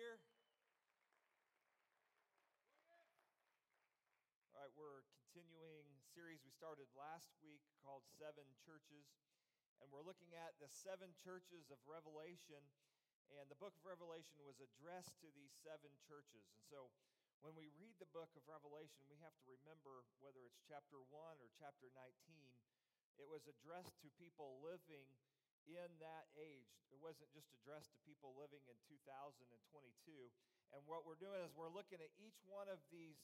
[0.00, 0.16] here?
[4.56, 5.84] All right, we're continuing
[6.16, 9.04] series we started last week called Seven Churches,
[9.76, 12.64] and we're looking at the seven churches of Revelation.
[13.28, 16.48] And the book of Revelation was addressed to these seven churches.
[16.48, 16.88] And so
[17.44, 21.12] when we read the book of Revelation, we have to remember whether it's chapter 1
[21.12, 22.08] or chapter 19,
[23.20, 25.12] it was addressed to people living
[25.68, 26.70] in that age.
[26.90, 30.30] It wasn't just addressed to people living in 2022.
[30.70, 33.18] And what we're doing is we're looking at each one of these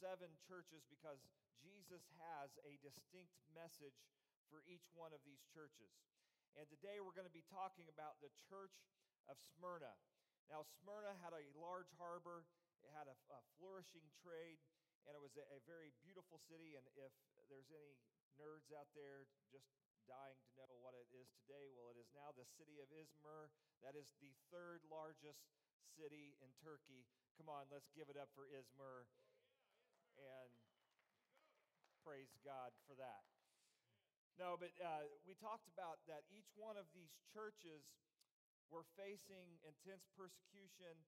[0.00, 1.22] seven churches because
[1.58, 3.96] Jesus has a distinct message
[4.52, 5.92] for each one of these churches.
[6.54, 8.76] And today we're going to be talking about the church
[9.26, 9.96] of Smyrna.
[10.52, 12.44] Now, Smyrna had a large harbor,
[12.84, 14.60] it had a, a flourishing trade,
[15.08, 16.76] and it was a, a, very beautiful city.
[16.76, 17.96] And if there's any
[18.36, 19.68] nerds out there just
[20.04, 23.48] dying to know what it is today, well, it is now the city of Izmir.
[23.80, 25.44] That is the third largest
[25.96, 27.08] city in Turkey.
[27.40, 29.08] Come on, let's give it up for Izmir
[30.16, 30.52] and
[32.04, 33.24] praise God for that.
[34.36, 37.86] No, but uh, we talked about that each one of these churches
[38.66, 40.98] were facing intense persecution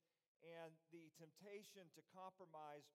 [0.46, 2.86] and the temptation to compromise.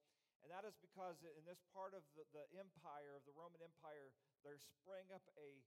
[0.42, 4.10] And that is because in this part of the, the empire, of the Roman Empire,
[4.42, 5.62] there sprang up a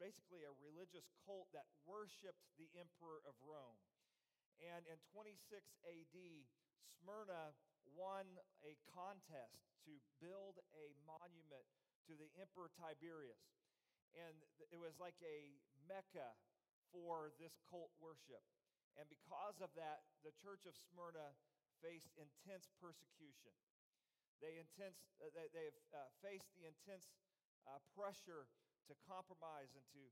[0.00, 3.76] basically a religious cult that worshiped the emperor of Rome.
[4.64, 5.36] And in 26
[5.84, 6.16] AD,
[7.00, 7.52] Smyrna
[7.92, 8.26] won
[8.64, 11.68] a contest to build a monument
[12.08, 13.40] to the Emperor Tiberius.
[14.16, 16.34] And it was like a Mecca
[16.90, 18.42] for this cult worship.
[18.98, 21.32] And because of that, the church of Smyrna
[21.80, 23.54] faced intense persecution.
[24.42, 27.12] They, intense, uh, they, have uh, faced the intense
[27.68, 28.48] uh, pressure
[28.88, 30.02] to compromise and to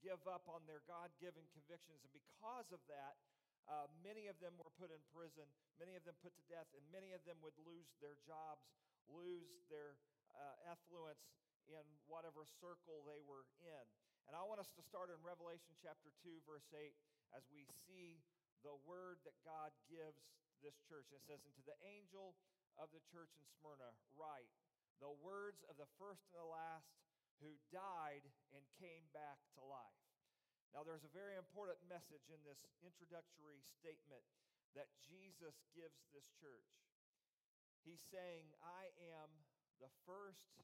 [0.00, 2.00] give up on their God given convictions.
[2.04, 3.20] And because of that,
[3.68, 6.82] uh, many of them were put in prison, many of them put to death, and
[6.90, 8.64] many of them would lose their jobs,
[9.06, 10.00] lose their
[10.34, 11.22] uh, affluence
[11.68, 13.84] in whatever circle they were in.
[14.26, 16.92] And I want us to start in Revelation chapter 2, verse 8,
[17.36, 18.18] as we see
[18.66, 20.20] the word that God gives
[20.60, 21.08] this church.
[21.10, 22.36] And it says, And to the angel
[22.76, 24.50] of the church in Smyrna, write
[25.00, 26.90] the words of the first and the last
[27.40, 30.04] who died and came back to life.
[30.70, 34.22] Now, there's a very important message in this introductory statement
[34.78, 36.70] that Jesus gives this church.
[37.82, 39.28] He's saying, I am
[39.82, 40.62] the first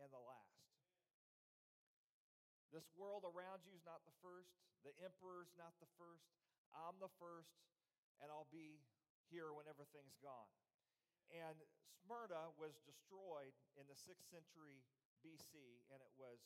[0.00, 0.74] and the last.
[2.74, 4.50] This world around you is not the first,
[4.82, 6.26] the emperor's not the first.
[6.74, 7.54] I'm the first,
[8.18, 8.82] and I'll be
[9.30, 10.50] here when everything's gone.
[11.30, 11.62] And
[12.02, 14.82] Smyrna was destroyed in the 6th century
[15.24, 16.38] BC, and it was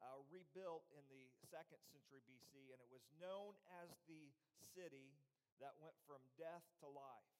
[0.00, 3.54] uh, rebuilt in the second century BC, and it was known
[3.84, 4.32] as the
[4.74, 5.14] city
[5.60, 7.34] that went from death to life.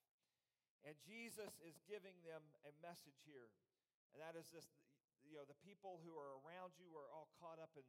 [0.86, 3.50] And Jesus is giving them a message here,
[4.14, 4.68] and that is this
[5.26, 7.84] you know, the people who are around you are all caught up in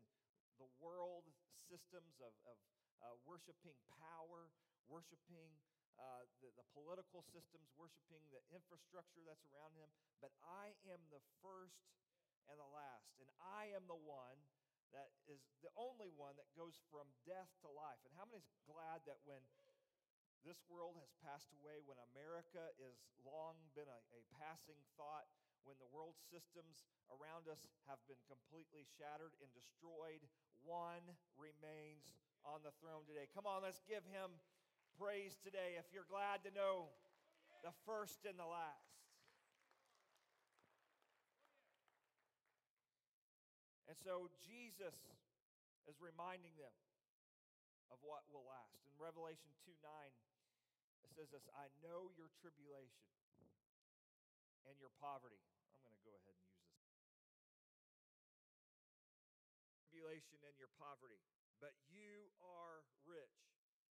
[0.59, 1.23] the world
[1.71, 2.57] systems of, of
[2.99, 4.51] uh, worshiping power,
[4.91, 5.47] worshiping
[5.95, 9.87] uh, the, the political systems, worshiping the infrastructure that's around him.
[10.19, 11.79] But I am the first
[12.49, 14.37] and the last, and I am the one
[14.93, 18.01] that is the only one that goes from death to life.
[18.05, 19.41] And how many is glad that when
[20.41, 25.29] this world has passed away, when America is long been a, a passing thought,
[25.67, 30.23] when the world systems around us have been completely shattered and destroyed,
[30.63, 31.03] one
[31.35, 32.17] remains
[32.47, 33.27] on the throne today.
[33.35, 34.31] Come on, let's give him
[34.97, 36.89] praise today if you're glad to know
[37.61, 38.89] the first and the last.
[43.89, 44.93] And so Jesus
[45.89, 46.77] is reminding them
[47.89, 48.85] of what will last.
[48.85, 49.81] In Revelation 2 9,
[51.01, 53.09] it says this I know your tribulation
[54.69, 55.41] and your poverty.
[55.73, 56.85] I'm going to go ahead and use this.
[59.89, 61.17] Tribulation and your poverty,
[61.57, 63.41] but you are rich.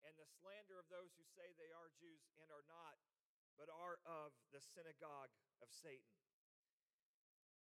[0.05, 3.01] And the slander of those who say they are Jews and are not,
[3.57, 5.33] but are of the synagogue
[5.65, 6.13] of Satan.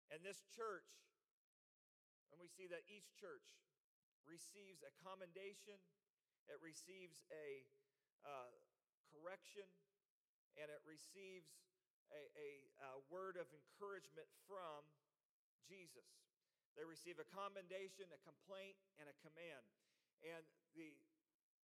[0.09, 0.89] And this church
[2.32, 3.44] and we see that each church
[4.25, 5.76] receives a commendation,
[6.49, 7.69] it receives a
[8.25, 8.50] uh,
[9.12, 9.69] correction,
[10.56, 11.52] and it receives
[12.08, 12.50] a, a,
[12.88, 14.84] a word of encouragement from
[15.69, 16.08] Jesus.
[16.73, 19.64] They receive a commendation, a complaint, and a command.
[20.25, 20.96] And the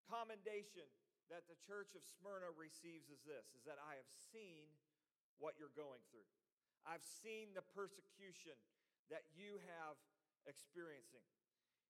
[0.08, 0.88] commendation
[1.32, 4.68] that the church of Smyrna receives is this is that I have seen
[5.40, 6.28] what you're going through.
[6.88, 8.56] I've seen the persecution
[9.12, 10.00] that you have
[10.46, 11.26] experiencing.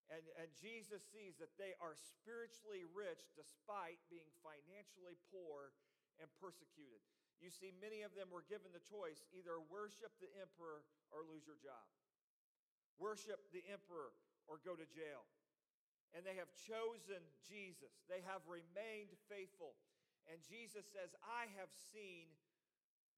[0.08, 5.76] And, and Jesus sees that they are spiritually rich despite being financially poor
[6.24, 7.04] and persecuted.
[7.44, 11.46] You see, many of them were given the choice either worship the emperor or lose
[11.46, 11.86] your job,
[12.98, 14.16] worship the emperor
[14.50, 15.28] or go to jail.
[16.16, 19.76] And they have chosen Jesus, they have remained faithful.
[20.32, 22.32] And Jesus says, I have seen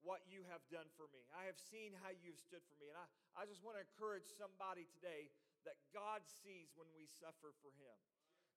[0.02, 1.24] what you have done for me.
[1.36, 2.88] I have seen how you've stood for me.
[2.92, 5.32] And I, I just want to encourage somebody today
[5.68, 7.98] that God sees when we suffer for Him.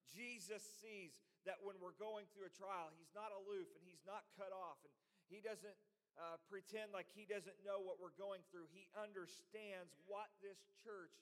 [0.06, 1.18] Jesus sees
[1.48, 4.78] that when we're going through a trial, He's not aloof and He's not cut off
[4.86, 4.94] and
[5.26, 5.74] He doesn't
[6.14, 8.70] uh, pretend like He doesn't know what we're going through.
[8.70, 11.16] He understands what this church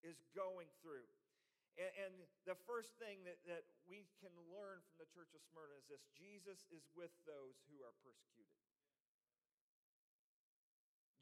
[0.00, 1.04] is going through.
[1.76, 2.14] And, and
[2.48, 6.08] the first thing that, that we can learn from the church of Smyrna is this
[6.16, 8.65] Jesus is with those who are persecuted.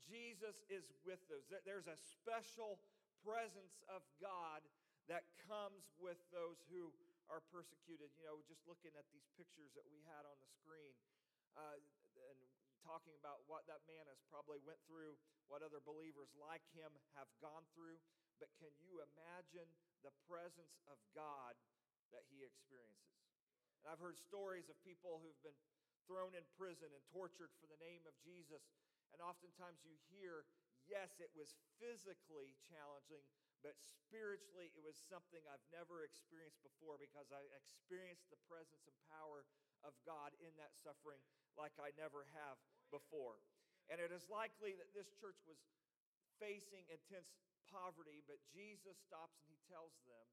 [0.08, 1.44] Jesus is with those.
[1.64, 2.80] There's a special
[3.24, 4.60] presence of God
[5.08, 6.92] that comes with those who
[7.32, 8.12] are persecuted.
[8.20, 10.92] You know, just looking at these pictures that we had on the screen
[11.56, 11.80] uh,
[12.28, 12.38] and
[12.84, 15.16] talking about what that man has probably went through,
[15.48, 17.96] what other believers like him have gone through.
[18.36, 19.68] But can you imagine
[20.04, 21.56] the presence of God
[22.12, 23.24] that he experiences?
[23.80, 25.56] And I've heard stories of people who've been
[26.04, 28.60] thrown in prison and tortured for the name of Jesus.
[29.14, 30.42] And oftentimes you hear,
[30.90, 33.22] yes, it was physically challenging,
[33.62, 38.98] but spiritually, it was something I've never experienced before because I experienced the presence and
[39.06, 39.46] power
[39.86, 41.22] of God in that suffering
[41.54, 42.58] like I never have
[42.90, 43.38] before.
[43.86, 45.62] And it is likely that this church was
[46.42, 47.30] facing intense
[47.70, 50.26] poverty, but Jesus stops and he tells them,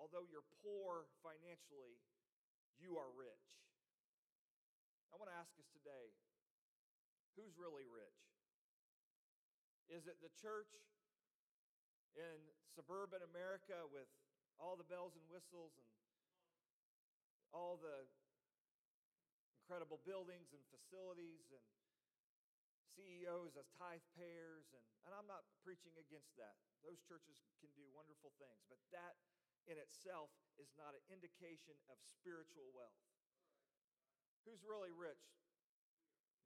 [0.00, 2.00] although you're poor financially,
[2.80, 3.46] you are rich.
[5.12, 6.16] I want to ask us today
[7.36, 8.20] who's really rich?
[9.86, 10.72] Is it the church
[12.16, 12.40] in
[12.74, 14.08] suburban America with
[14.56, 15.88] all the bells and whistles and
[17.52, 18.08] all the
[19.60, 21.64] incredible buildings and facilities and
[22.96, 24.72] CEOs as tithe payers.
[24.72, 26.56] And, and I'm not preaching against that.
[26.80, 29.20] Those churches can do wonderful things, but that
[29.68, 33.04] in itself is not an indication of spiritual wealth.
[34.48, 35.20] Who's really rich?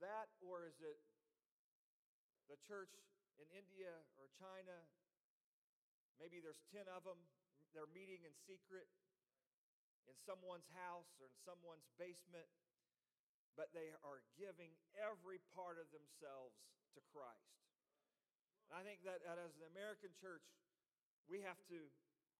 [0.00, 0.98] That, or is it
[2.48, 2.92] the church
[3.36, 4.84] in India or China
[6.20, 7.16] Maybe there's 10 of them.
[7.72, 8.84] They're meeting in secret
[10.04, 12.44] in someone's house or in someone's basement,
[13.56, 16.60] but they are giving every part of themselves
[16.92, 17.56] to Christ.
[18.68, 20.44] And I think that, as an American church,
[21.24, 21.88] we have to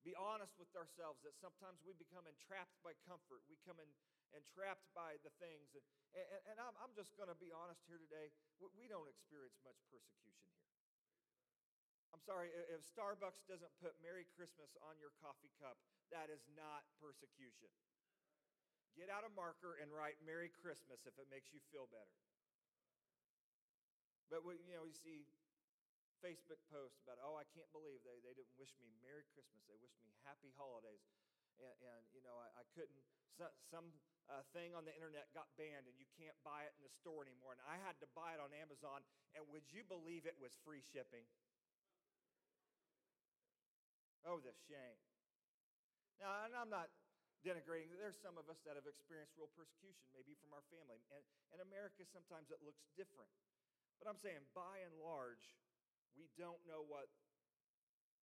[0.04, 3.40] be honest with ourselves that sometimes we become entrapped by comfort.
[3.48, 3.88] We come in
[4.34, 5.74] entrapped by the things.
[5.74, 5.84] And,
[6.14, 8.30] and, and I'm, I'm just going to be honest here today.
[8.60, 10.70] We don't experience much persecution here.
[12.10, 15.78] I'm sorry, if Starbucks doesn't put Merry Christmas on your coffee cup,
[16.10, 17.70] that is not persecution.
[18.98, 22.18] Get out a marker and write Merry Christmas if it makes you feel better.
[24.26, 25.30] But we, you know, we see
[26.18, 29.62] Facebook posts about, oh, I can't believe they, they didn't wish me Merry Christmas.
[29.70, 31.06] They wished me Happy Holidays.
[31.62, 33.00] And, and you know, I, I couldn't,
[33.70, 33.94] some
[34.30, 37.26] uh, thing on the internet got banned and you can't buy it in the store
[37.26, 37.58] anymore.
[37.58, 39.02] And I had to buy it on Amazon.
[39.34, 41.26] And would you believe it was free shipping?
[44.22, 44.98] Oh, the shame.
[46.22, 46.92] Now, and I'm not
[47.40, 47.90] denigrating.
[47.96, 51.00] There's some of us that have experienced real persecution, maybe from our family.
[51.10, 51.24] And
[51.56, 53.32] in America, sometimes it looks different.
[53.96, 55.56] But I'm saying, by and large,
[56.12, 57.08] we don't know what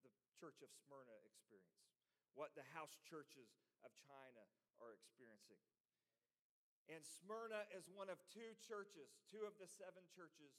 [0.05, 1.89] the Church of Smyrna experienced,
[2.37, 3.49] what the house churches
[3.81, 4.45] of China
[4.77, 5.57] are experiencing.
[6.87, 10.55] And Smyrna is one of two churches, two of the seven churches,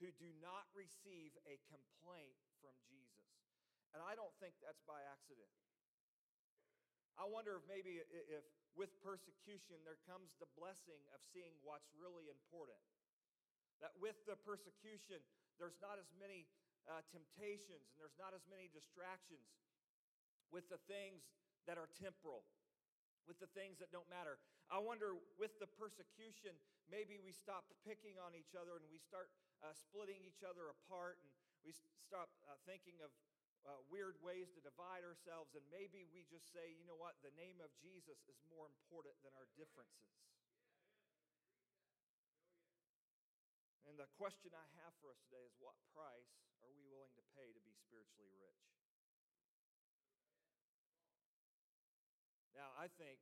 [0.00, 3.28] who do not receive a complaint from Jesus.
[3.92, 5.48] And I don't think that's by accident.
[7.16, 8.44] I wonder if maybe if
[8.76, 12.76] with persecution there comes the blessing of seeing what's really important.
[13.80, 15.24] That with the persecution,
[15.56, 16.44] there's not as many
[16.84, 19.48] uh, temptations and there's not as many distractions
[20.52, 21.24] with the things
[21.64, 22.44] that are temporal,
[23.24, 24.36] with the things that don't matter.
[24.66, 26.58] I wonder with the persecution,
[26.90, 29.30] maybe we stop picking on each other and we start
[29.62, 31.30] uh, splitting each other apart and
[31.62, 31.70] we
[32.02, 33.10] stop uh, thinking of
[33.66, 37.34] uh, weird ways to divide ourselves, and maybe we just say, you know what, the
[37.34, 40.06] name of Jesus is more important than our differences.
[43.90, 46.30] And the question I have for us today is what price
[46.62, 48.62] are we willing to pay to be spiritually rich?
[52.54, 53.18] Now, I think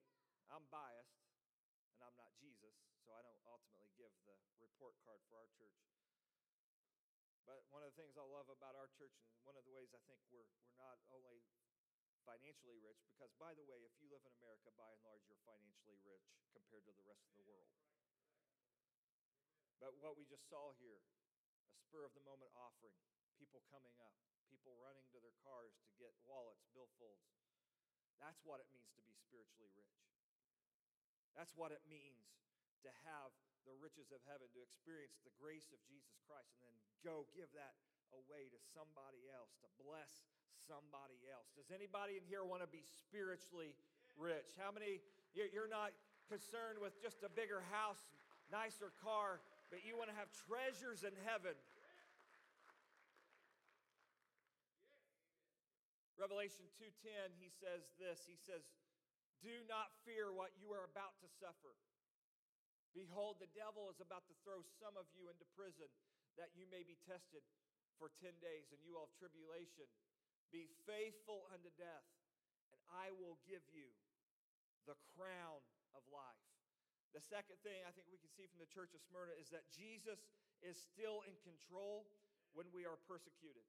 [0.52, 1.23] I'm biased,
[2.44, 5.80] Jesus, so I don't ultimately give the report card for our church.
[7.48, 9.88] But one of the things I love about our church, and one of the ways
[9.96, 11.40] I think we're, we're not only
[12.28, 15.40] financially rich, because by the way, if you live in America, by and large, you're
[15.48, 17.72] financially rich compared to the rest of the world.
[19.80, 21.00] But what we just saw here,
[21.72, 22.96] a spur of the moment offering,
[23.40, 24.16] people coming up,
[24.52, 27.24] people running to their cars to get wallets, billfolds.
[28.20, 30.13] That's what it means to be spiritually rich.
[31.34, 32.30] That's what it means
[32.86, 33.30] to have
[33.66, 37.50] the riches of heaven, to experience the grace of Jesus Christ, and then go give
[37.58, 37.74] that
[38.14, 40.30] away to somebody else, to bless
[40.68, 41.50] somebody else.
[41.58, 43.74] Does anybody in here want to be spiritually
[44.14, 44.54] rich?
[44.60, 45.00] How many,
[45.32, 45.96] you're not
[46.28, 48.00] concerned with just a bigger house,
[48.52, 49.40] nicer car,
[49.72, 51.56] but you want to have treasures in heaven.
[56.14, 58.62] Revelation 2:10 he says this he says
[59.44, 61.76] do not fear what you are about to suffer.
[62.96, 65.92] Behold the devil is about to throw some of you into prison
[66.40, 67.44] that you may be tested
[68.00, 69.84] for 10 days and you will have tribulation.
[70.48, 72.08] Be faithful unto death
[72.72, 73.92] and I will give you
[74.88, 75.60] the crown
[75.92, 76.48] of life.
[77.12, 79.68] The second thing I think we can see from the church of Smyrna is that
[79.70, 80.24] Jesus
[80.64, 82.08] is still in control
[82.56, 83.62] when we are persecuted.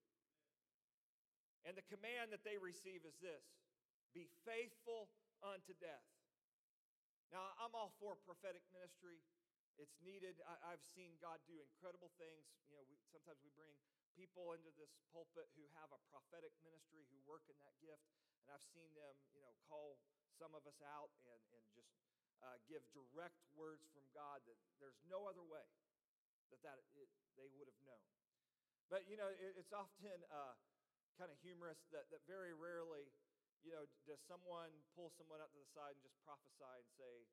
[1.65, 3.45] And the command that they receive is this
[4.13, 5.11] be faithful
[5.45, 6.05] unto death.
[7.29, 9.21] Now, I'm all for prophetic ministry.
[9.77, 10.39] It's needed.
[10.47, 12.47] I, have seen God do incredible things.
[12.71, 13.75] You know, we, sometimes we bring
[14.15, 18.07] people into this pulpit who have a prophetic ministry, who work in that gift,
[18.41, 19.99] and I've seen them, you know, call
[20.39, 21.91] some of us out and, and just
[22.39, 25.67] uh, give direct words from God that there's no other way
[26.51, 28.07] that, that it, they would have known.
[28.87, 30.55] But, you know, it, it's often uh,
[31.19, 33.11] kind of humorous that, that very rarely,
[33.65, 37.25] you know, does someone pull someone up to the side and just prophesy and say,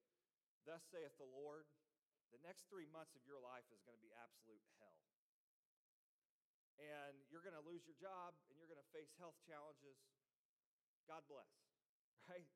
[0.65, 1.69] Thus saith the Lord,
[2.33, 4.97] the next three months of your life is going to be absolute hell.
[6.81, 10.01] And you're going to lose your job and you're going to face health challenges.
[11.05, 11.53] God bless,
[12.33, 12.49] right?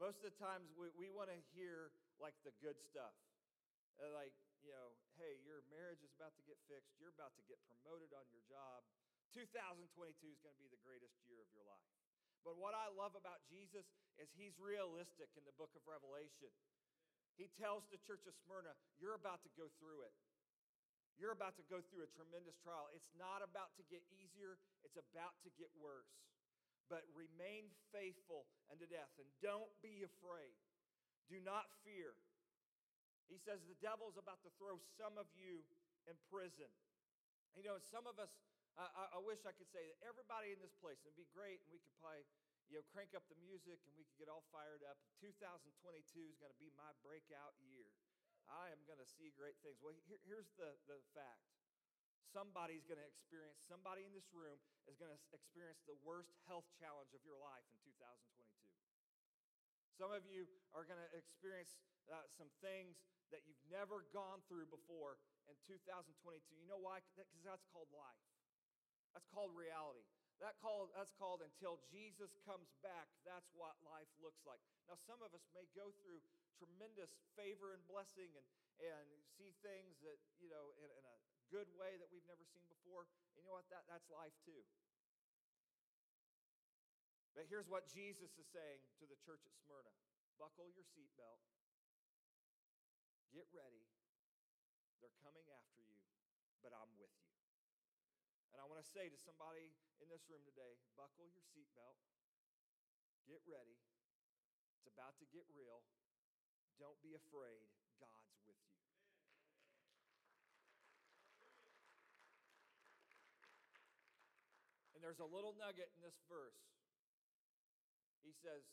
[0.00, 3.12] Most of the times we, we want to hear like the good stuff.
[4.00, 4.32] Uh, like,
[4.64, 6.96] you know, hey, your marriage is about to get fixed.
[6.96, 8.80] You're about to get promoted on your job.
[9.36, 9.84] 2022
[10.32, 11.99] is going to be the greatest year of your life.
[12.42, 13.84] But what I love about Jesus
[14.16, 16.50] is he's realistic in the book of Revelation.
[17.36, 20.14] He tells the church of Smyrna, you're about to go through it.
[21.20, 22.88] You're about to go through a tremendous trial.
[22.96, 26.08] It's not about to get easier, it's about to get worse
[26.90, 29.14] but remain faithful unto death.
[29.22, 30.58] And don't be afraid.
[31.30, 32.18] Do not fear.
[33.30, 35.62] He says the devil's about to throw some of you
[36.10, 36.66] in prison.
[37.54, 38.34] You know, some of us,
[38.78, 41.60] I, I wish I could say that everybody in this place, and it'd be great,
[41.64, 42.24] and we could probably,
[42.70, 44.96] you know, crank up the music and we could get all fired up.
[45.18, 45.66] 2022
[46.30, 47.90] is going to be my breakout year.
[48.50, 49.78] I am going to see great things.
[49.82, 51.50] Well, here, here's the, the fact
[52.30, 56.66] somebody's going to experience, somebody in this room is going to experience the worst health
[56.78, 58.46] challenge of your life in 2022.
[59.98, 61.76] Some of you are going to experience
[62.08, 63.02] uh, some things
[63.34, 66.14] that you've never gone through before in 2022.
[66.56, 67.02] You know why?
[67.04, 68.24] Because that's called life.
[69.12, 70.04] That's called reality.
[70.40, 73.12] That called, that's called until Jesus comes back.
[73.28, 74.62] That's what life looks like.
[74.88, 76.24] Now, some of us may go through
[76.56, 78.46] tremendous favor and blessing and,
[78.80, 81.16] and see things that, you know, in, in a
[81.52, 83.04] good way that we've never seen before.
[83.36, 83.68] And you know what?
[83.68, 84.64] That, that's life too.
[87.36, 89.92] But here's what Jesus is saying to the church at Smyrna
[90.40, 91.44] buckle your seatbelt,
[93.28, 93.84] get ready.
[95.04, 96.00] They're coming after you,
[96.64, 97.29] but I'm with you.
[98.80, 102.00] To say to somebody in this room today buckle your seatbelt,
[103.28, 103.76] get ready.
[104.72, 105.84] It's about to get real.
[106.80, 107.68] Don't be afraid.
[108.00, 108.80] God's with you.
[114.96, 116.64] And there's a little nugget in this verse.
[118.24, 118.64] He says,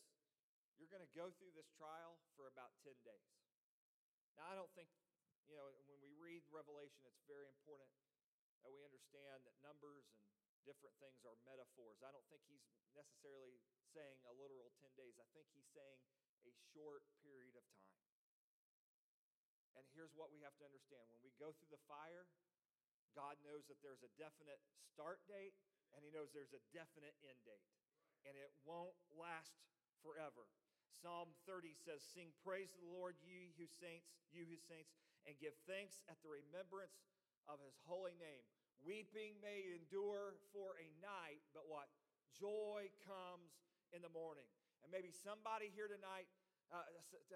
[0.80, 3.36] You're going to go through this trial for about 10 days.
[4.40, 4.88] Now, I don't think,
[5.52, 7.92] you know, when we read Revelation, it's very important
[8.72, 10.08] we understand that numbers
[10.54, 12.00] and different things are metaphors.
[12.04, 12.64] I don't think he's
[12.96, 13.60] necessarily
[13.92, 15.16] saying a literal 10 days.
[15.20, 16.00] I think he's saying
[16.48, 18.00] a short period of time.
[19.78, 22.26] And here's what we have to understand when we go through the fire,
[23.14, 25.54] God knows that there's a definite start date
[25.96, 27.68] and he knows there's a definite end date,
[28.28, 29.56] and it won't last
[30.04, 30.50] forever.
[31.00, 34.98] Psalm 30 says, Sing praise to the Lord, you who saints, you who saints,
[35.30, 37.06] and give thanks at the remembrance
[37.46, 38.46] of his holy name.
[38.86, 41.90] Weeping may endure for a night, but what?
[42.34, 43.58] Joy comes
[43.96, 44.48] in the morning.
[44.86, 46.30] And maybe somebody here tonight,
[46.70, 46.86] uh,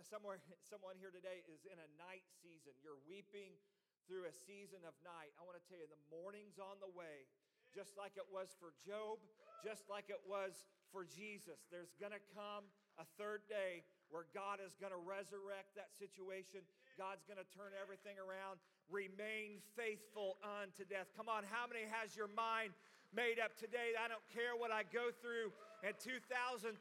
[0.06, 0.40] somewhere,
[0.72, 2.78] someone here today is in a night season.
[2.80, 3.58] You're weeping
[4.06, 5.34] through a season of night.
[5.40, 7.30] I want to tell you, the morning's on the way
[7.72, 9.24] just like it was for Job,
[9.64, 11.64] just like it was for Jesus.
[11.72, 12.68] There's going to come
[13.00, 16.62] a third day where God is going to resurrect that situation.
[17.00, 18.60] God's going to turn everything around.
[18.92, 21.10] Remain faithful unto death.
[21.16, 22.76] Come on, how many has your mind
[23.16, 23.96] made up today?
[23.96, 26.78] I don't care what I go through in 2022,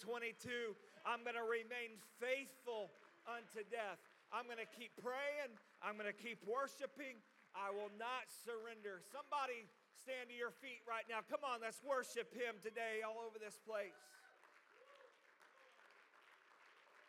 [1.09, 2.93] I'm going to remain faithful
[3.25, 3.97] unto death.
[4.29, 5.57] I'm going to keep praying.
[5.81, 7.17] I'm going to keep worshiping.
[7.57, 9.01] I will not surrender.
[9.09, 9.65] Somebody
[9.97, 11.25] stand to your feet right now.
[11.33, 13.97] Come on, let's worship Him today all over this place.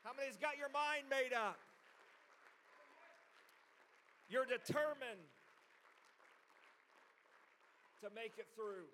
[0.04, 1.62] How many's got your mind made up?
[4.26, 5.30] You're determined
[8.02, 8.90] to make it through.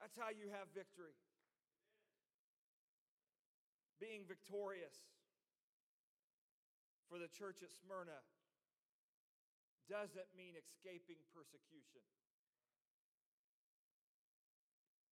[0.00, 1.16] That's how you have victory.
[4.00, 4.96] Being victorious
[7.08, 8.20] for the church at Smyrna
[9.88, 12.04] doesn't mean escaping persecution,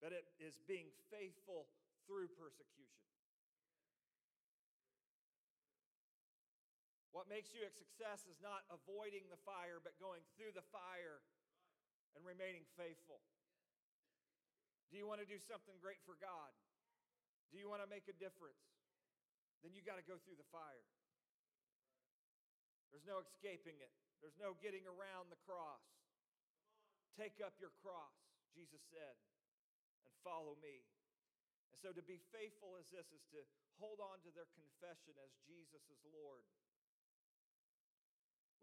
[0.00, 1.68] but it is being faithful
[2.06, 3.17] through persecution.
[7.28, 11.20] What makes you a success is not avoiding the fire, but going through the fire
[12.16, 13.20] and remaining faithful.
[14.88, 16.48] Do you want to do something great for God?
[17.52, 18.64] Do you want to make a difference?
[19.60, 20.88] Then you got to go through the fire.
[22.96, 23.92] There's no escaping it,
[24.24, 25.84] there's no getting around the cross.
[27.12, 28.16] Take up your cross,
[28.56, 29.20] Jesus said,
[30.08, 30.80] and follow me.
[31.68, 33.44] And so to be faithful as this is to
[33.76, 36.48] hold on to their confession as Jesus is Lord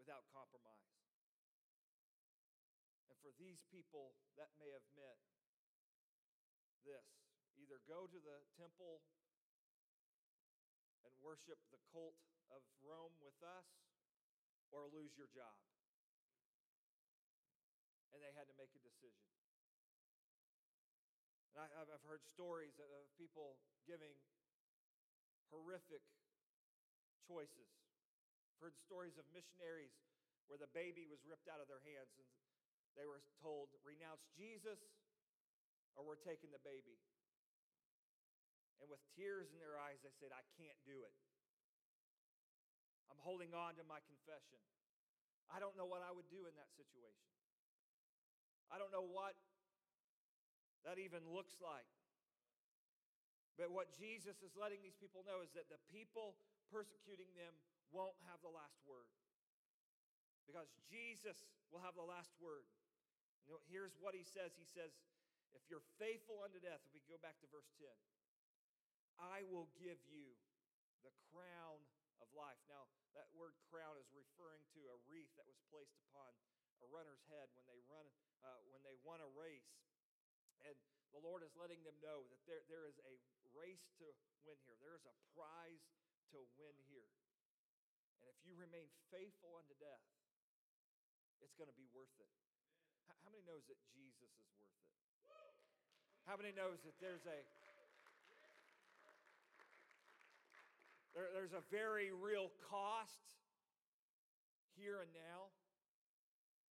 [0.05, 0.93] without compromise.
[3.09, 5.17] And for these people, that may have meant
[6.85, 7.09] this
[7.57, 9.01] either go to the temple
[11.01, 12.21] and worship the cult
[12.53, 13.65] of Rome with us
[14.69, 15.57] or lose your job.
[18.13, 19.25] And they had to make a decision.
[21.57, 23.57] And I, have heard stories of people
[23.89, 24.13] giving
[25.49, 26.05] horrific
[27.25, 27.84] choices.
[28.65, 29.93] Heard stories of missionaries
[30.49, 32.25] where the baby was ripped out of their hands and
[32.97, 34.81] they were told, renounce Jesus
[35.93, 36.97] or we're taking the baby.
[38.81, 41.13] And with tears in their eyes, they said, I can't do it.
[43.13, 44.57] I'm holding on to my confession.
[45.45, 47.29] I don't know what I would do in that situation.
[48.73, 49.37] I don't know what
[50.89, 51.85] that even looks like.
[53.61, 56.33] But what Jesus is letting these people know is that the people
[56.73, 57.53] persecuting them
[57.95, 59.07] won't have the last word.
[60.43, 61.39] Because Jesus
[61.71, 62.67] will have the last word.
[63.71, 64.91] Here's what he says He says,
[65.55, 67.87] If you're faithful unto death, if we go back to verse 10,
[69.15, 70.35] I will give you
[71.07, 71.79] the crown
[72.19, 72.59] of life.
[72.67, 76.35] Now, that word crown is referring to a wreath that was placed upon
[76.83, 78.03] a runner's head when they run
[78.43, 79.71] uh, when they won a race.
[80.67, 80.75] And
[81.15, 83.15] the Lord is letting them know that there, there is a
[83.55, 84.05] race to
[84.43, 84.75] win here.
[84.83, 85.87] There is a prize
[86.35, 87.07] to win here.
[88.35, 90.03] If you remain faithful unto death,
[91.39, 92.31] it's going to be worth it.
[93.07, 94.87] How many knows that Jesus is worth it?
[96.25, 97.39] How many knows that there's a
[101.15, 103.39] There, there's a very real cost
[104.75, 105.47] here and now,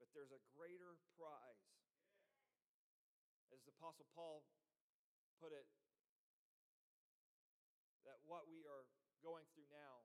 [0.04, 1.63] but there's a greater prize.
[3.56, 4.43] As the Apostle Paul
[5.39, 5.63] put it,
[8.04, 8.84] that what we are
[9.23, 10.04] going through now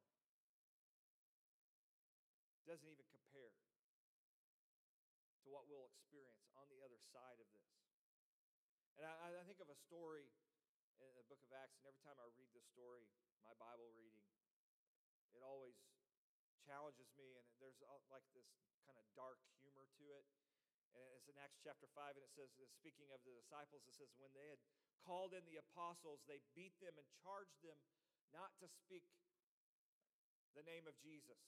[2.62, 3.58] doesn't even compare
[5.42, 7.68] to what we'll experience on the other side of this.
[8.98, 10.28] And I, I think of a story
[10.98, 13.06] in the book of Acts, and every time I read this story,
[13.46, 14.26] my Bible reading,
[15.32, 15.78] it always
[16.66, 17.78] challenges me, and there's
[18.10, 18.48] like this
[18.84, 20.26] kind of dark humor to it.
[20.98, 24.10] And it's in Acts chapter 5, and it says, speaking of the disciples, it says,
[24.18, 24.58] when they had
[25.04, 27.78] called in the apostles, they beat them and charged them
[28.34, 29.06] not to speak
[30.56, 31.38] the name of Jesus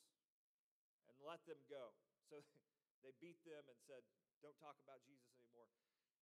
[1.11, 1.97] and let them go.
[2.31, 2.39] So
[3.03, 4.07] they beat them and said,
[4.39, 5.40] don't talk about Jesus.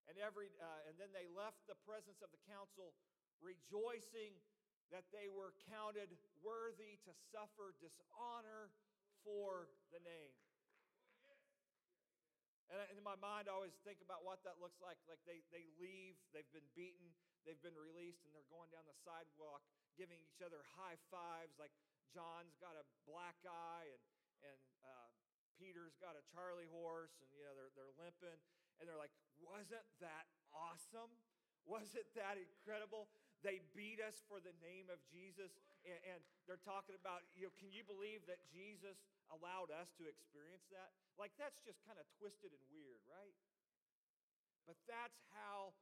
[0.09, 2.97] And, every, uh, and then they left the presence of the council
[3.39, 4.33] rejoicing
[4.89, 6.09] that they were counted
[6.41, 8.73] worthy to suffer dishonor
[9.21, 10.33] for the name.
[12.69, 15.01] And in my mind, I always think about what that looks like.
[15.09, 17.09] Like they, they leave, they've been beaten,
[17.41, 19.65] they've been released, and they're going down the sidewalk
[19.97, 21.57] giving each other high fives.
[21.57, 21.73] Like
[22.13, 24.03] John's got a black eye, and,
[24.53, 25.09] and uh,
[25.57, 28.37] Peter's got a Charlie horse, and you know they're, they're limping.
[28.79, 31.11] And they're like, Wasn't that awesome?
[31.67, 33.11] Wasn't that incredible?
[33.39, 35.55] They beat us for the name of Jesus.
[35.87, 38.99] And, and they're talking about, you know, can you believe that Jesus
[39.31, 40.91] allowed us to experience that?
[41.15, 43.35] Like, that's just kind of twisted and weird, right?
[44.67, 45.77] But that's how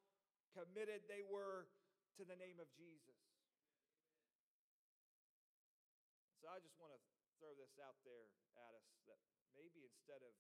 [0.54, 1.68] committed they were
[2.18, 3.18] to the name of Jesus.
[6.40, 7.02] So I just want to
[7.44, 9.20] throw this out there at us that
[9.52, 10.34] maybe instead of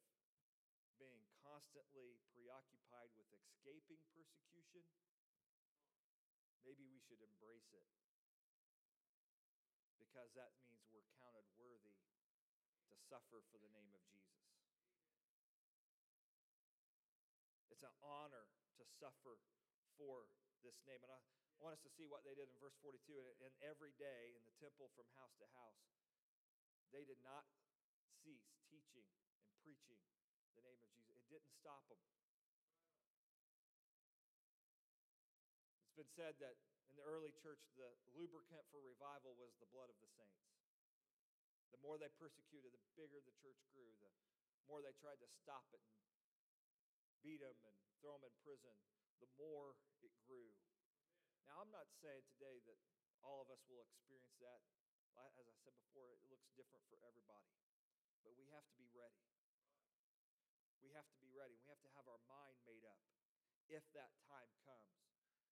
[0.95, 4.83] being constantly preoccupied with escaping persecution,
[6.67, 7.87] maybe we should embrace it
[10.03, 11.95] because that means we're counted worthy
[12.91, 14.43] to suffer for the name of Jesus.
[17.71, 18.49] It's an honor
[18.81, 19.39] to suffer
[19.95, 20.27] for
[20.65, 20.99] this name.
[21.05, 21.21] And I
[21.61, 22.97] want us to see what they did in verse 42.
[23.45, 25.85] And every day in the temple from house to house,
[26.89, 27.45] they did not
[28.25, 29.05] cease teaching
[29.45, 30.01] and preaching
[30.57, 31.06] the name of Jesus.
[31.27, 31.99] Didn't stop them.
[35.83, 36.55] It's been said that
[36.87, 40.47] in the early church, the lubricant for revival was the blood of the saints.
[41.75, 44.09] The more they persecuted, the bigger the church grew, the
[44.71, 45.99] more they tried to stop it and
[47.21, 48.73] beat them and throw them in prison,
[49.19, 50.55] the more it grew.
[51.45, 52.79] Now, I'm not saying today that
[53.21, 54.63] all of us will experience that.
[55.17, 57.51] As I said before, it looks different for everybody.
[58.21, 59.36] But we have to be ready.
[60.87, 61.59] We have to be ready.
[61.59, 63.03] We have to have our mind made up
[63.67, 64.95] if that time comes.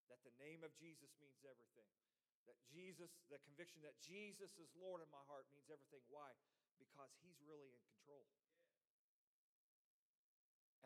[0.08, 1.92] That the name of Jesus means everything.
[2.48, 6.00] That Jesus, the conviction that Jesus is Lord in my heart means everything.
[6.08, 6.32] Why?
[6.80, 8.24] Because He's really in control.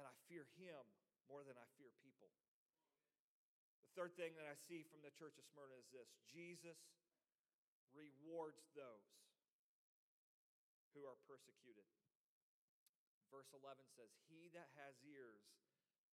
[0.02, 0.82] And I fear Him
[1.30, 2.34] more than I fear people.
[3.86, 6.80] The third thing that I see from the church of Smyrna is this Jesus
[7.94, 9.14] rewards those
[10.98, 11.86] who are persecuted.
[13.30, 15.46] Verse 11 says, He that has ears,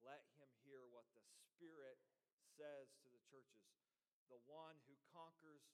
[0.04, 1.96] let him hear what the Spirit
[2.44, 3.64] says to the churches.
[4.28, 5.64] The one who conquers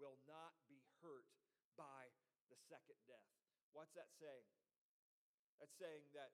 [0.00, 1.28] will not be hurt
[1.76, 2.08] by
[2.48, 3.28] the second death.
[3.76, 4.48] What's that saying?
[5.60, 6.32] That's saying that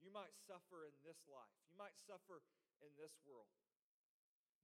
[0.00, 2.40] you might suffer in this life, you might suffer
[2.80, 3.52] in this world,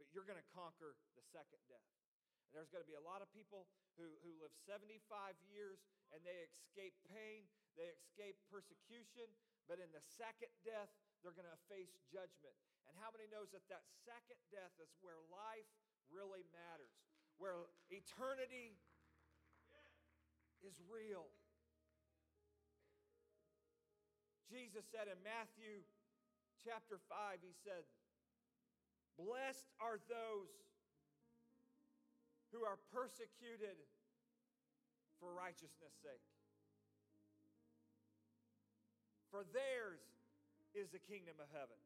[0.01, 1.93] but you're going to conquer the second death.
[2.49, 3.69] And there's going to be a lot of people
[4.01, 5.03] who, who live 75
[5.45, 5.83] years
[6.15, 7.45] and they escape pain,
[7.77, 9.29] they escape persecution,
[9.69, 10.89] but in the second death,
[11.21, 12.57] they're going to face judgment.
[12.89, 15.69] And how many knows that that second death is where life
[16.09, 16.93] really matters,
[17.37, 18.81] where eternity
[20.65, 21.29] is real?
[24.47, 25.83] Jesus said in Matthew
[26.63, 27.83] chapter 5, He said,
[29.19, 30.53] Blessed are those
[32.55, 33.77] who are persecuted
[35.19, 36.23] for righteousness' sake.
[39.37, 40.01] For theirs
[40.73, 41.77] is the kingdom of heaven.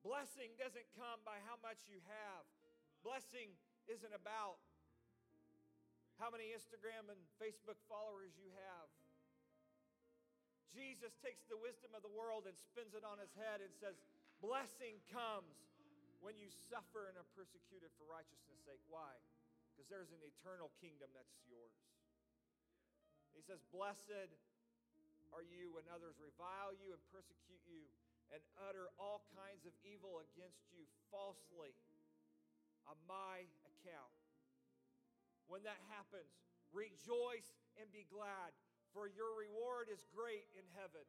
[0.00, 2.48] Blessing doesn't come by how much you have.
[3.04, 3.52] Blessing
[3.92, 4.56] isn't about
[6.16, 8.88] how many Instagram and Facebook followers you have.
[10.72, 14.00] Jesus takes the wisdom of the world and spins it on his head and says,
[14.40, 15.60] Blessing comes
[16.24, 18.80] when you suffer and are persecuted for righteousness' sake.
[18.88, 19.12] Why?
[19.76, 21.76] Because there's an eternal kingdom that's yours.
[23.36, 24.32] He says, Blessed
[25.32, 27.86] are you when others revile you and persecute you
[28.32, 30.82] and utter all kinds of evil against you
[31.12, 31.76] falsely
[32.88, 34.14] on my account.
[35.46, 36.32] When that happens,
[36.72, 38.56] rejoice and be glad
[38.94, 41.04] for your reward is great in heaven.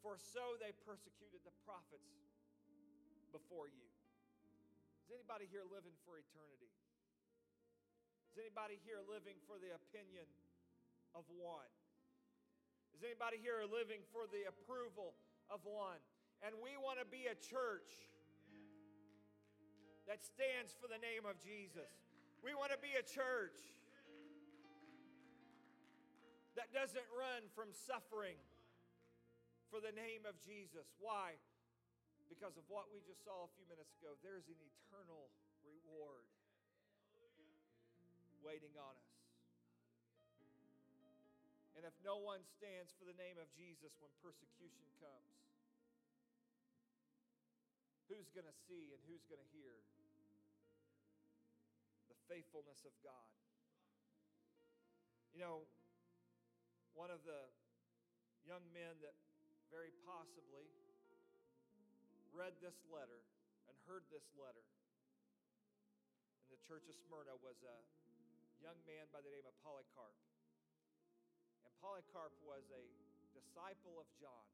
[0.00, 2.06] For so they persecuted the prophets
[3.30, 3.88] before you.
[5.06, 6.70] Is anybody here living for eternity?
[8.32, 10.24] Is anybody here living for the opinion
[11.12, 11.68] of one?
[13.02, 15.18] Anybody here are living for the approval
[15.50, 15.98] of one?
[16.46, 17.90] And we want to be a church
[20.06, 21.90] that stands for the name of Jesus.
[22.46, 23.58] We want to be a church
[26.54, 28.38] that doesn't run from suffering
[29.70, 30.86] for the name of Jesus.
[31.02, 31.34] Why?
[32.30, 34.14] Because of what we just saw a few minutes ago.
[34.22, 35.30] There's an eternal
[35.66, 36.26] reward
[38.42, 39.11] waiting on us.
[41.82, 45.34] And if no one stands for the name of Jesus when persecution comes,
[48.06, 49.82] who's going to see and who's going to hear
[52.06, 53.26] the faithfulness of God?
[55.34, 55.66] You know,
[56.94, 57.50] one of the
[58.46, 59.18] young men that
[59.66, 60.70] very possibly
[62.30, 63.26] read this letter
[63.66, 64.62] and heard this letter
[66.46, 67.78] in the church of Smyrna was a
[68.62, 70.14] young man by the name of Polycarp.
[71.82, 72.84] Polycarp was a
[73.34, 74.46] disciple of John.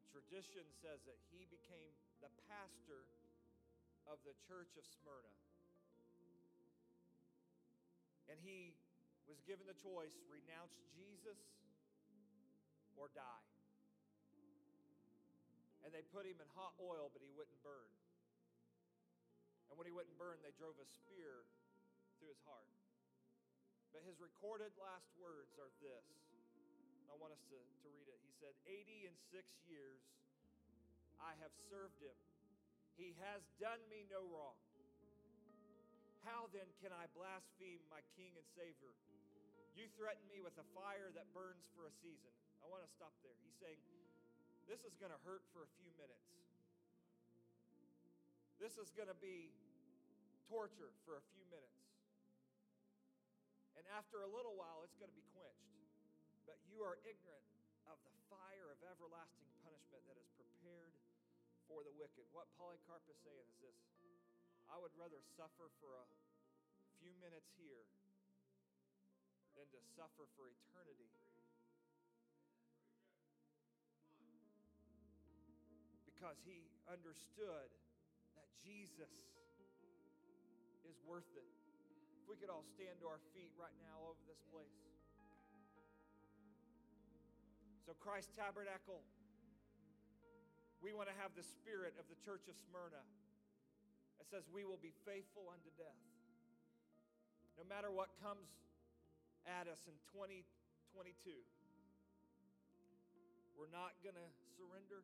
[0.00, 1.92] And tradition says that he became
[2.24, 3.04] the pastor
[4.08, 5.36] of the church of Smyrna.
[8.32, 8.72] And he
[9.28, 11.36] was given the choice renounce Jesus
[12.96, 13.44] or die.
[15.84, 17.92] And they put him in hot oil, but he wouldn't burn.
[19.68, 21.44] And when he wouldn't burn, they drove a spear
[22.16, 22.79] through his heart.
[23.90, 26.06] But his recorded last words are this.
[27.10, 28.18] I want us to, to read it.
[28.22, 29.98] He said, 80 and six years
[31.18, 32.14] I have served him.
[32.94, 34.56] He has done me no wrong.
[36.22, 38.92] How then can I blaspheme my King and Savior?
[39.72, 42.30] You threaten me with a fire that burns for a season.
[42.60, 43.32] I want to stop there.
[43.40, 43.80] He's saying,
[44.68, 46.28] This is going to hurt for a few minutes.
[48.60, 49.48] This is going to be
[50.52, 51.79] torture for a few minutes.
[53.80, 55.72] And after a little while, it's going to be quenched.
[56.44, 57.48] But you are ignorant
[57.88, 60.92] of the fire of everlasting punishment that is prepared
[61.64, 62.28] for the wicked.
[62.36, 63.80] What Polycarp is saying is this
[64.68, 66.04] I would rather suffer for a
[67.00, 67.88] few minutes here
[69.56, 71.08] than to suffer for eternity.
[76.04, 77.72] Because he understood
[78.36, 79.08] that Jesus
[80.84, 81.59] is worth it.
[82.30, 84.70] We could all stand to our feet right now over this place.
[87.82, 89.02] So, Christ Tabernacle,
[90.78, 93.02] we want to have the spirit of the church of Smyrna.
[94.22, 95.98] It says, We will be faithful unto death.
[97.58, 98.46] No matter what comes
[99.42, 101.34] at us in 2022,
[103.58, 105.02] we're not going to surrender.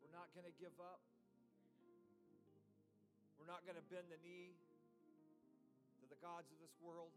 [0.00, 1.04] We're not going to give up.
[3.36, 4.56] We're not going to bend the knee
[6.10, 7.14] the gods of this world.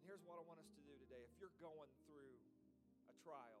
[0.00, 1.20] And here's what I want us to do today.
[1.28, 2.40] If you're going through
[3.12, 3.60] a trial,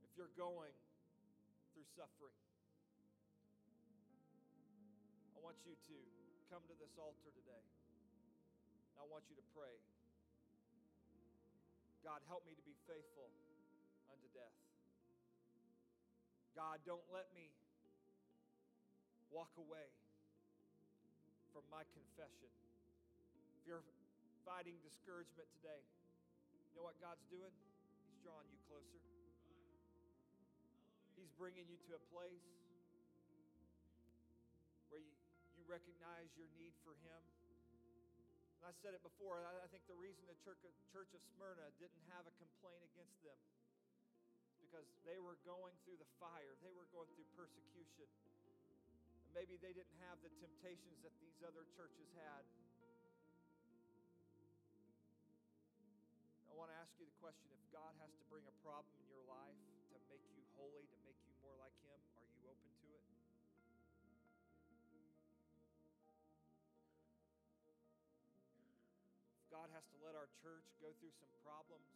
[0.00, 0.72] if you're going
[1.76, 2.40] through suffering,
[5.36, 5.96] I want you to
[6.48, 7.64] come to this altar today.
[8.96, 9.76] I want you to pray.
[12.00, 13.28] God, help me to be faithful
[14.08, 14.56] unto death.
[16.56, 17.52] God, don't let me
[19.30, 19.86] walk away
[21.54, 22.50] from my confession.
[23.58, 23.86] If you're
[24.42, 25.82] fighting discouragement today,
[26.70, 27.50] you know what God's doing?
[28.10, 28.98] He's drawing you closer.
[31.18, 32.46] He's bringing you to a place
[34.88, 35.12] where you,
[35.58, 37.22] you recognize your need for Him.
[38.60, 41.20] And I said it before, I, I think the reason the church of, church of
[41.36, 43.36] Smyrna didn't have a complaint against them
[44.64, 48.08] because they were going through the fire, they were going through persecution.
[49.30, 52.42] Maybe they didn't have the temptations that these other churches had.
[56.50, 59.06] I want to ask you the question if God has to bring a problem in
[59.06, 59.54] your life
[59.94, 63.06] to make you holy, to make you more like Him, are you open to it?
[69.38, 71.86] If God has to let our church go through some problems,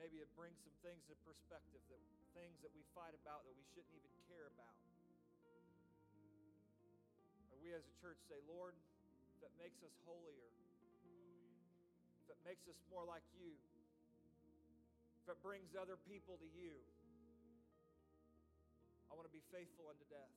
[0.00, 2.00] maybe it brings some things in perspective that
[2.32, 4.72] things that we fight about that we shouldn't even care about.
[7.60, 8.72] We as a church say, Lord,
[9.36, 10.48] if it makes us holier,
[12.24, 13.52] if it makes us more like you,
[15.20, 16.72] if it brings other people to you,
[19.12, 20.32] I want to be faithful unto death.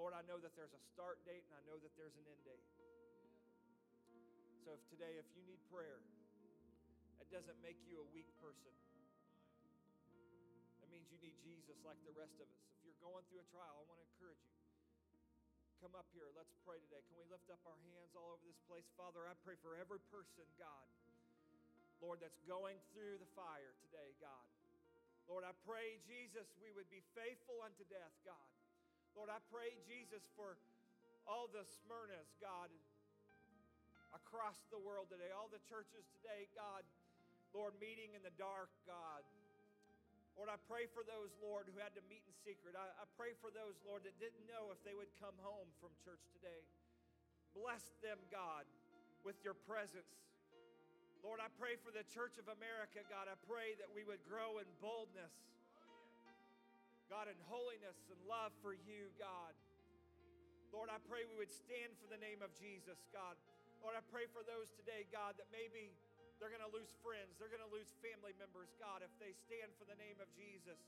[0.00, 2.40] Lord, I know that there's a start date and I know that there's an end
[2.48, 2.64] date.
[4.64, 6.00] So if today, if you need prayer,
[7.18, 8.72] that doesn't make you a weak person.
[10.80, 12.62] That means you need Jesus like the rest of us.
[12.78, 14.56] If you're going through a trial, I want to encourage you.
[15.78, 16.26] Come up here.
[16.34, 17.02] Let's pray today.
[17.06, 18.86] Can we lift up our hands all over this place?
[18.98, 20.86] Father, I pray for every person, God,
[22.02, 24.46] Lord, that's going through the fire today, God.
[25.30, 28.48] Lord, I pray, Jesus, we would be faithful unto death, God.
[29.14, 30.56] Lord, I pray, Jesus, for
[31.28, 32.70] all the Smyrnas, God,
[34.16, 36.80] across the world today, all the churches today, God,
[37.56, 39.24] Lord, meeting in the dark, God.
[40.38, 42.78] Lord, I pray for those, Lord, who had to meet in secret.
[42.78, 45.90] I, I, pray for those, Lord, that didn't know if they would come home from
[46.06, 46.62] church today.
[47.58, 48.62] Bless them, God,
[49.26, 50.06] with your presence.
[51.26, 53.26] Lord, I pray for the Church of America, God.
[53.26, 55.34] I pray that we would grow in boldness,
[57.10, 59.58] God, in holiness and love for you, God.
[60.70, 63.34] Lord, I pray we would stand for the name of Jesus, God.
[63.82, 65.90] Lord, I pray for those today, God, that maybe
[66.38, 67.34] they're going to lose friends.
[67.38, 70.78] They're going to lose family members, God, if they stand for the name of Jesus.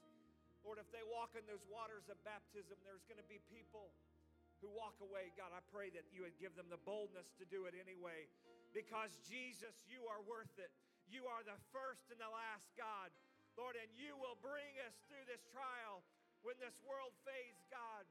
[0.63, 3.91] Lord, if they walk in those waters of baptism, there's going to be people
[4.63, 5.33] who walk away.
[5.35, 8.29] God, I pray that you would give them the boldness to do it anyway.
[8.71, 10.71] Because Jesus, you are worth it.
[11.11, 13.11] You are the first and the last, God.
[13.59, 16.07] Lord, and you will bring us through this trial
[16.47, 18.07] when this world fades, God.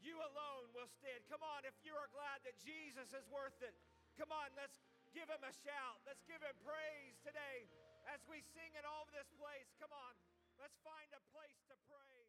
[0.00, 1.20] You alone will stand.
[1.28, 3.74] Come on, if you are glad that Jesus is worth it,
[4.16, 4.78] come on, let's
[5.10, 5.98] Give him a shout.
[6.06, 7.66] Let's give him praise today
[8.14, 9.66] as we sing in all of this place.
[9.82, 10.14] Come on,
[10.62, 12.19] let's find a place to pray.